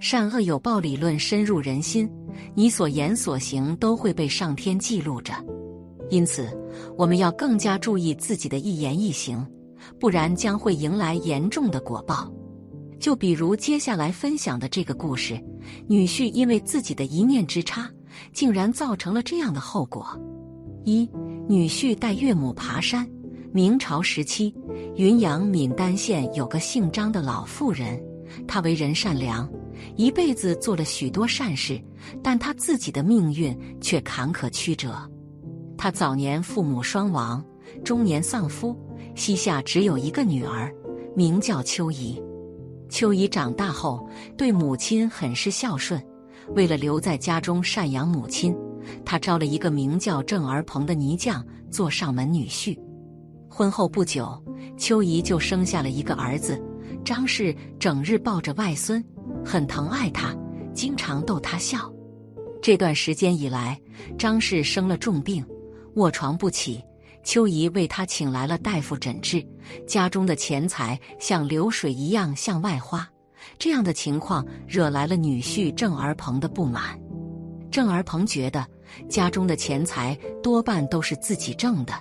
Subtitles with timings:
[0.00, 2.08] 善恶有报理论深入人心，
[2.54, 5.32] 你所言所行都会被上天记录着。
[6.08, 6.48] 因此，
[6.96, 9.44] 我们要更加注意自己的一言一行，
[9.98, 12.32] 不然将会迎来严重的果报。
[13.00, 15.38] 就比如接下来分享的这个故事，
[15.86, 17.90] 女婿因为自己的一念之差，
[18.32, 20.06] 竟然造成了这样的后果：
[20.84, 21.08] 一、
[21.48, 23.08] 女婿带岳母爬山。
[23.52, 24.54] 明朝时期，
[24.96, 28.00] 云阳闽丹县有个姓张的老妇人，
[28.46, 29.48] 她为人善良，
[29.96, 31.80] 一辈子做了许多善事，
[32.22, 34.96] 但他自己的命运却坎坷曲折。
[35.76, 37.44] 他早年父母双亡，
[37.84, 38.76] 中年丧夫，
[39.14, 40.72] 膝下只有一个女儿，
[41.14, 42.20] 名叫秋怡。
[42.88, 46.02] 秋怡长大后，对母亲很是孝顺。
[46.56, 48.56] 为了留在家中赡养母亲，
[49.04, 52.78] 她招了一个名叫郑儿鹏的泥匠做上门女婿。
[53.50, 54.42] 婚后不久，
[54.76, 56.58] 秋怡就生下了一个儿子。
[57.04, 59.04] 张氏整日抱着外孙，
[59.44, 60.34] 很疼爱他，
[60.74, 61.92] 经常逗他笑。
[62.60, 63.80] 这段时间以来，
[64.18, 65.44] 张氏生了重病，
[65.94, 66.82] 卧床不起。
[67.24, 69.44] 秋怡为他请来了大夫诊治，
[69.86, 73.06] 家中的钱财像流水一样向外花。
[73.58, 76.98] 这样的情况惹来了女婿郑儿鹏的不满。
[77.70, 78.66] 郑儿鹏觉得
[79.08, 81.92] 家中的钱财多半都是自己挣的。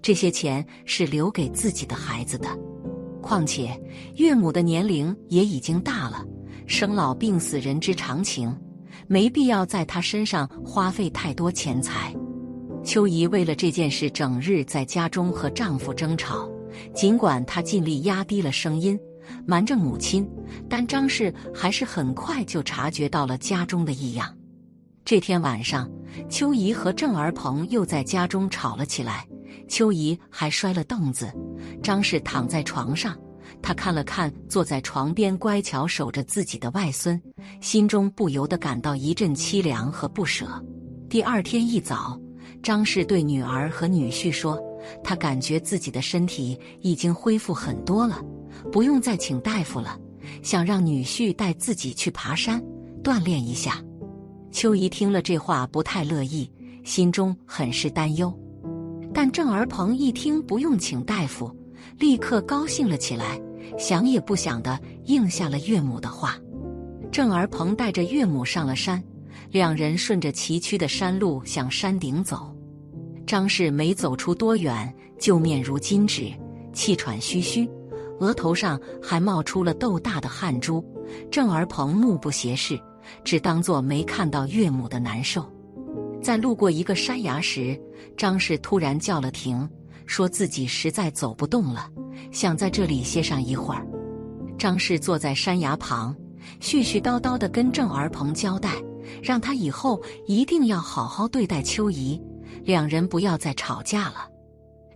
[0.00, 2.48] 这些钱是留给自己的孩子的，
[3.20, 3.80] 况且
[4.14, 6.24] 岳母的年龄也已经大了，
[6.68, 8.54] 生老病死人之常情，
[9.06, 12.14] 没必要在她身上花费太多钱财。
[12.84, 16.48] 秋怡为了这件事，整日在家中和丈夫争吵。
[16.94, 19.00] 尽管她尽力压低了声音，
[19.46, 20.28] 瞒着母亲，
[20.68, 24.32] 但张氏还是很快就察觉到了家中的异样。
[25.06, 25.90] 这天晚上，
[26.28, 29.26] 秋怡和郑儿鹏又在家中吵了起来。
[29.66, 31.32] 秋怡还摔了凳子，
[31.82, 33.18] 张氏躺在床上，
[33.60, 37.20] 他看了看坐在床边乖巧守着自己的外孙，
[37.60, 40.46] 心中不由得感到一阵凄凉和不舍。
[41.08, 42.18] 第二天一早，
[42.62, 44.58] 张氏对女儿和女婿说
[45.04, 48.22] ：“他感觉自己的身体已经恢复很多了，
[48.72, 49.98] 不用再请大夫了，
[50.42, 52.62] 想让女婿带自己去爬山
[53.02, 53.82] 锻炼一下。”
[54.50, 56.50] 秋怡听了这话不太乐意，
[56.84, 58.32] 心中很是担忧。
[59.12, 61.54] 但郑儿鹏一听不用请大夫，
[61.98, 63.40] 立刻高兴了起来，
[63.76, 66.36] 想也不想的应下了岳母的话。
[67.10, 69.02] 郑儿鹏带着岳母上了山，
[69.50, 72.54] 两人顺着崎岖的山路向山顶走。
[73.26, 76.32] 张氏没走出多远，就面如金纸，
[76.72, 77.68] 气喘吁吁，
[78.20, 80.84] 额头上还冒出了豆大的汗珠。
[81.30, 82.78] 郑儿鹏目不斜视，
[83.24, 85.44] 只当作没看到岳母的难受。
[86.22, 87.80] 在路过一个山崖时，
[88.16, 89.68] 张氏突然叫了停，
[90.08, 91.88] 说自己实在走不动了，
[92.32, 93.86] 想在这里歇上一会儿。
[94.58, 96.16] 张氏坐在山崖旁，
[96.60, 98.72] 絮絮叨叨地跟郑儿鹏交代，
[99.22, 102.20] 让他以后一定要好好对待秋怡，
[102.64, 104.26] 两人不要再吵架了。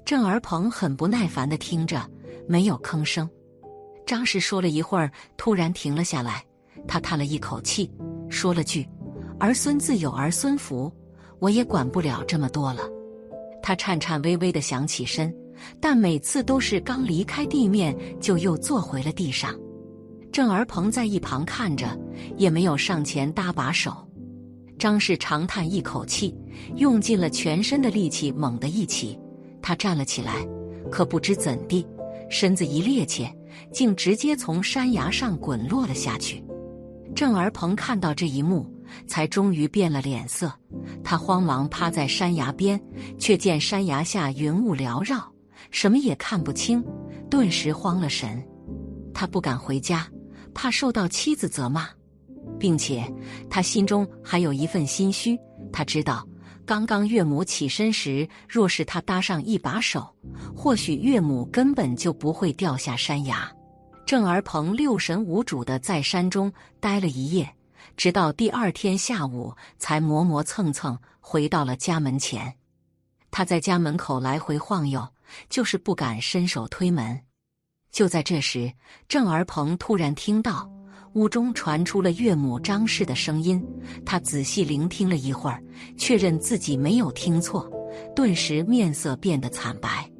[0.04, 2.00] 郑儿鹏很不耐烦地听着，
[2.48, 3.28] 没有吭声。
[4.06, 6.42] 张氏说了一会儿，突然停了下来，
[6.88, 7.88] 他叹了一口气，
[8.30, 8.88] 说了句
[9.38, 10.90] ：“儿孙自有儿孙福。”
[11.38, 12.82] 我也管不了这么多了，
[13.62, 15.32] 他颤颤巍巍的想起身，
[15.80, 19.54] 但每次都是刚离开地面就又坐回了地上。
[20.32, 21.98] 郑儿鹏在一旁看着，
[22.36, 23.94] 也没有上前搭把手。
[24.78, 26.34] 张氏长叹一口气，
[26.76, 29.18] 用尽了全身的力气，猛地一起，
[29.60, 30.44] 他站了起来，
[30.90, 31.86] 可不知怎地，
[32.28, 33.30] 身子一趔趄，
[33.70, 36.42] 竟直接从山崖上滚落了下去。
[37.14, 38.66] 郑儿鹏看到这一幕。
[39.06, 40.52] 才终于变了脸色，
[41.02, 42.80] 他慌忙趴在山崖边，
[43.18, 45.30] 却见山崖下云雾缭绕，
[45.70, 46.84] 什么也看不清，
[47.30, 48.42] 顿时慌了神。
[49.14, 50.08] 他不敢回家，
[50.54, 51.88] 怕受到妻子责骂，
[52.58, 53.04] 并且
[53.50, 55.38] 他心中还有一份心虚。
[55.72, 56.26] 他知道，
[56.64, 60.06] 刚刚岳母起身时，若是他搭上一把手，
[60.56, 63.50] 或许岳母根本就不会掉下山崖。
[64.04, 67.48] 郑儿鹏六神无主的在山中待了一夜。
[67.96, 72.54] 直到第二天下午，才磨磨蹭蹭回到了家门前。
[73.30, 75.08] 他在家门口来回晃悠，
[75.48, 77.20] 就是不敢伸手推门。
[77.90, 78.72] 就在这时，
[79.08, 80.70] 郑儿鹏突然听到
[81.14, 83.62] 屋中传出了岳母张氏的声音。
[84.04, 85.62] 他仔细聆听了一会儿，
[85.96, 87.70] 确认自己没有听错，
[88.14, 90.10] 顿时面色变得惨白。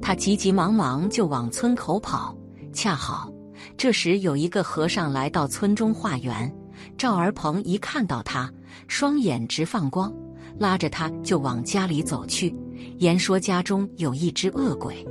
[0.00, 2.36] 他急急忙忙就往村口跑。
[2.72, 3.28] 恰好
[3.76, 6.52] 这时有一个和尚来到村中化缘。
[6.96, 8.52] 赵儿鹏一看到他，
[8.88, 10.12] 双眼直放光，
[10.58, 12.54] 拉着他就往家里走去，
[12.98, 15.06] 言说家中有一只恶鬼。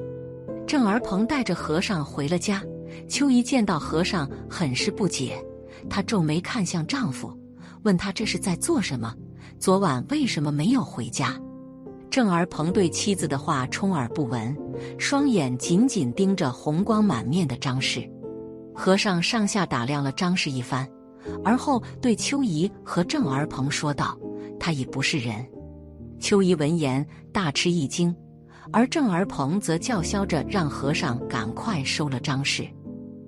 [0.67, 2.63] 郑儿鹏带着和尚回了家。
[3.07, 5.43] 秋怡见到和尚，很是不解，
[5.89, 7.31] 她皱眉看向丈夫，
[7.83, 9.13] 问他这是在做什么？
[9.59, 11.39] 昨晚为什么没有回家？
[12.09, 14.55] 郑儿鹏对妻子的话充耳不闻，
[14.97, 18.09] 双眼紧紧盯着红光满面的张氏。
[18.73, 20.87] 和尚上下打量了张氏一番，
[21.43, 24.17] 而后对秋姨和郑儿鹏说道
[24.59, 25.45] ：“他已不是人。”
[26.19, 28.13] 秋姨闻言大吃一惊，
[28.71, 32.67] 而郑儿鹏则叫嚣着让和尚赶快收了张氏。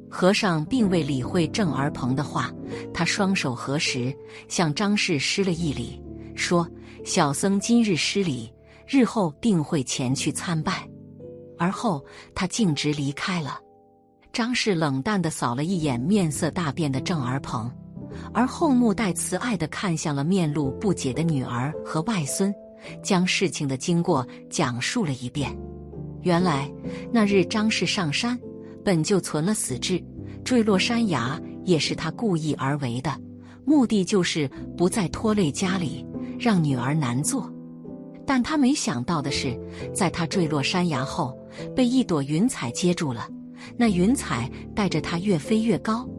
[0.10, 2.52] 和尚并未理会郑儿鹏的话，
[2.94, 4.14] 他双手合十，
[4.50, 6.02] 向张氏施了一礼，
[6.36, 6.70] 说
[7.06, 8.54] ：“小僧今日失礼，
[8.86, 10.86] 日后定会前去参拜。”
[11.58, 12.04] 而后
[12.36, 13.58] 他径直离开了。
[14.34, 17.72] 张氏冷淡地扫了一眼面色大变的郑儿鹏，
[18.34, 22.54] 而后目带慈爱地看向了面露不解的女儿和外孙，
[23.04, 25.56] 将事情的经过讲述了一遍。
[26.22, 26.72] 原来
[27.12, 28.40] 那日张氏上山。
[28.84, 30.04] 本就存了死志，
[30.44, 33.16] 坠落山崖也是他故意而为的，
[33.64, 36.04] 目的就是不再拖累家里，
[36.40, 37.48] 让女儿难做。
[38.26, 39.56] 但他没想到的是，
[39.94, 41.38] 在他坠落山崖后，
[41.76, 43.28] 被一朵云彩接住了。
[43.78, 46.10] 那云彩带着他越飞越高，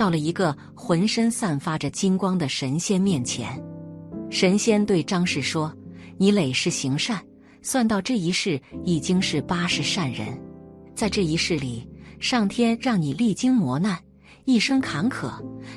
[0.00, 3.62] 到了一个浑身散发着金光的神仙面前。
[4.30, 5.70] 神仙对张氏说
[6.16, 7.22] ：“你累世行善，
[7.60, 10.26] 算到这一世已经是八世善人，
[10.94, 11.86] 在这一世里。”
[12.18, 13.98] 上天让你历经磨难，
[14.46, 15.32] 一生坎坷，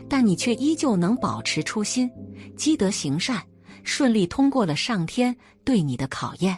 [0.08, 2.10] 但你却依旧能保持初心，
[2.56, 3.42] 积德行善，
[3.84, 5.36] 顺利通过了上天
[5.66, 6.58] 对你的考验。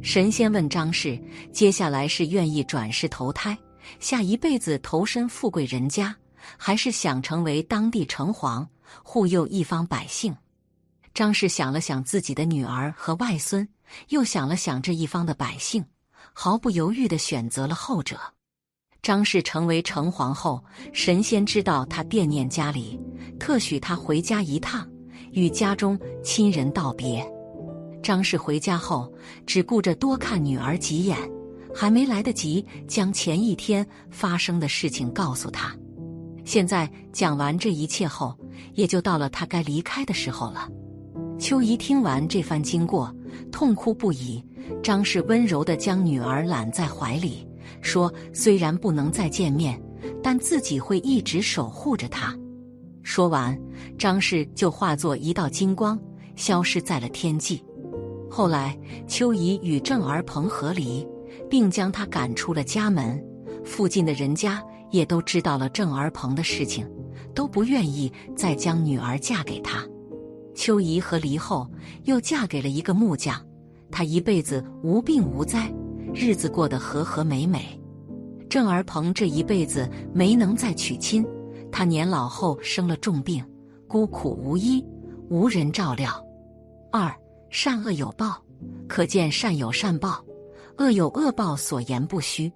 [0.00, 1.18] 神仙问张氏
[1.52, 3.56] ：“接下来是愿意转世投胎，
[4.00, 6.14] 下一辈子投身富贵人家，
[6.56, 8.66] 还是想成为当地城隍，
[9.02, 10.36] 护佑一方百姓？”
[11.14, 13.66] 张氏想了想自己的女儿和外孙，
[14.08, 15.84] 又想了想这一方的百姓，
[16.32, 18.18] 毫不犹豫地选择了后者。
[19.02, 20.62] 张氏成为城隍后，
[20.92, 23.00] 神仙知道他惦念家里，
[23.38, 24.86] 特许他回家一趟，
[25.32, 27.26] 与家中亲人道别。
[28.02, 29.10] 张氏回家后，
[29.46, 31.16] 只顾着多看女儿几眼，
[31.74, 35.74] 还没来得及将前一天发生的事情告诉她。
[36.46, 38.32] 现在讲完这一切后，
[38.74, 40.68] 也就到了他该离开的时候了。
[41.40, 43.12] 秋姨听完这番经过，
[43.50, 44.42] 痛哭不已。
[44.80, 47.46] 张氏温柔地将女儿揽在怀里。
[47.82, 49.80] 说：“虽然不能再见面，
[50.22, 52.32] 但自己会一直守护着她。”
[53.02, 53.58] 说完，
[53.98, 55.98] 张氏就化作一道金光，
[56.36, 57.62] 消失在了天际。
[58.30, 58.78] 后来，
[59.08, 61.04] 秋姨与郑儿鹏和离，
[61.50, 63.20] 并将他赶出了家门。
[63.64, 66.88] 附近的人家也都知道了郑儿鹏的事情，
[67.34, 69.86] 都不愿意再将女儿嫁给他。
[70.54, 71.68] 秋姨和离后，
[72.04, 73.40] 又嫁给了一个木匠，
[73.90, 75.72] 他一辈子无病无灾。
[76.14, 77.78] 日子过得和和美美，
[78.48, 81.26] 郑儿鹏这一辈子没能再娶亲，
[81.70, 83.44] 他年老后生了重病，
[83.86, 84.82] 孤苦无依，
[85.28, 86.10] 无人照料。
[86.90, 87.14] 二
[87.50, 88.42] 善恶有报，
[88.88, 90.24] 可见善有善报，
[90.78, 92.50] 恶有恶报，所言不虚。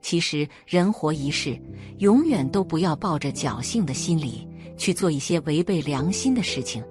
[0.00, 1.60] 其实人活一世，
[1.98, 4.46] 永远都不要抱着侥幸的心理
[4.76, 6.82] 去做一些违背良心的事情，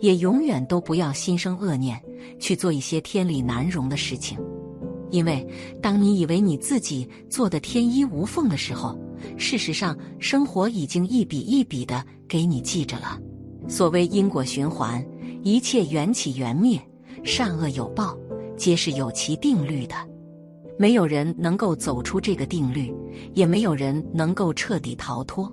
[0.00, 2.00] 也永远都不要心生恶念
[2.38, 4.38] 去做一些天理难容的事情。
[5.10, 5.46] 因为，
[5.82, 8.98] 当你以为你自己做的天衣无缝的时候，
[9.36, 13.20] 事实上，生活已经一笔一笔的给你记着了。
[13.68, 15.04] 所谓因果循环，
[15.42, 16.80] 一切缘起缘灭，
[17.22, 18.16] 善恶有报，
[18.56, 19.94] 皆是有其定律的。
[20.82, 22.92] 没有人能够走出这个定律，
[23.34, 25.48] 也没有人能够彻底逃脱。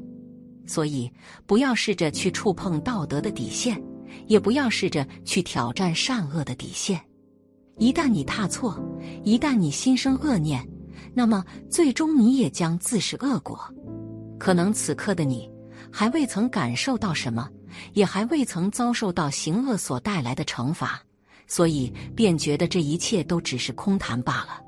[0.65, 1.07] 所以，
[1.45, 3.79] 不要试着去触碰道德的底线，
[4.25, 6.99] 也不要试着去挑战善恶的底线。
[7.77, 8.83] 一旦你踏错，
[9.23, 10.67] 一旦你心生恶念，
[11.13, 13.59] 那么最终你也将自食恶果。
[14.39, 15.47] 可能此刻的你
[15.91, 17.47] 还未曾感受到什么，
[17.93, 20.99] 也还未曾遭受到行恶所带来的惩罚，
[21.45, 24.65] 所以便觉得这一切都只是空谈罢了。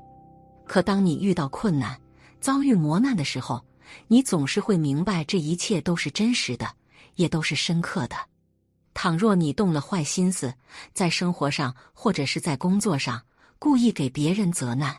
[0.66, 1.98] 可当你遇到困难、
[2.40, 3.60] 遭遇磨难的时候，
[4.08, 6.66] 你总是会明白这一切都是真实的，
[7.16, 8.16] 也都是深刻的。
[8.94, 10.52] 倘若你动了坏心思，
[10.92, 13.22] 在生活上或者是在工作上
[13.58, 14.96] 故意给别人责难，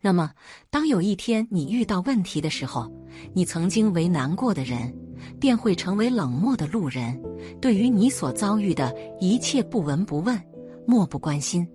[0.00, 0.30] 那么
[0.68, 2.90] 当有一天你遇到问题的时候，
[3.32, 4.94] 你曾经为难过的人
[5.40, 7.18] 便会成为冷漠的路人，
[7.60, 10.38] 对于你所遭遇的一切不闻不问、
[10.86, 11.66] 漠不关心。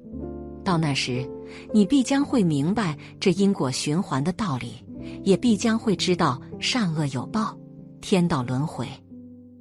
[0.64, 1.28] 到那时，
[1.74, 4.84] 你必将会明白这因果循环的道理，
[5.24, 7.58] 也必将会知道善恶有报、
[8.02, 8.88] 天道轮回。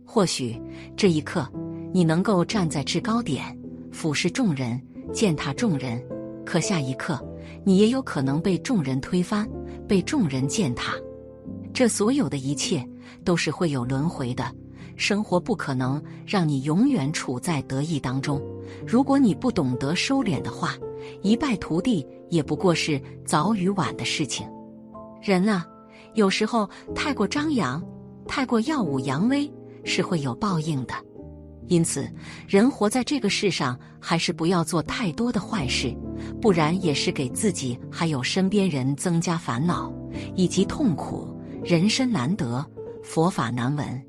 [0.04, 0.61] 或许
[0.97, 1.49] 这一刻。
[1.90, 3.42] 你能够站在制高点，
[3.90, 4.78] 俯视众人，
[5.11, 5.99] 践踏众人；
[6.45, 7.18] 可下一刻，
[7.64, 9.49] 你也有可能被众人推翻，
[9.88, 10.92] 被众人践踏。
[11.73, 12.87] 这所有的一切
[13.25, 14.54] 都是会有轮回的。
[14.97, 18.38] 生活不可能让你永远处在得意当中。
[18.87, 20.76] 如果你不懂得收敛的话，
[21.22, 24.46] 一败涂地也不过是早与晚的事情。
[25.20, 25.66] 人啊，
[26.14, 27.82] 有时候太过张扬，
[28.26, 29.50] 太过耀武扬威，
[29.84, 30.94] 是会有报应的。
[31.66, 32.08] 因此，
[32.46, 35.94] 人活在这个世上，还是不要做太多的坏事，
[36.40, 39.92] 不然也是给自己还有身边人增加烦恼
[40.34, 41.28] 以及痛苦。
[41.62, 42.64] 人生难得，
[43.02, 44.06] 佛法难闻，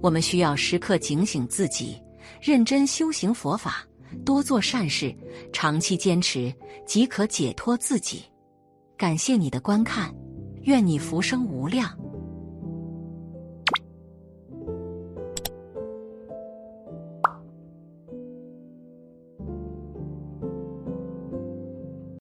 [0.00, 2.00] 我们需要时刻警醒自己，
[2.40, 3.84] 认真修行佛法，
[4.24, 5.14] 多做善事，
[5.52, 6.52] 长期坚持
[6.86, 8.22] 即可解脱自己。
[8.96, 10.14] 感谢你的观看，
[10.62, 11.98] 愿你福生无量。